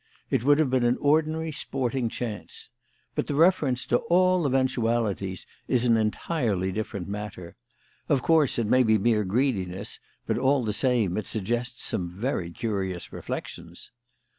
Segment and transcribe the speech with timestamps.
[0.31, 2.71] It would have been an ordinary sporting chance.
[3.13, 7.55] But the reference to 'all eventualities' is an entirely different matter.
[8.09, 12.49] Of course, it may be mere greediness, but all the same, it suggests some very
[12.49, 13.91] curious reflections."